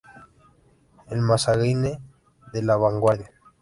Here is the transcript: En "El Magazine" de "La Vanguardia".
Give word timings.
En 1.11 1.19
"El 1.19 1.21
Magazine" 1.23 2.01
de 2.53 2.63
"La 2.63 2.75
Vanguardia". 2.75 3.29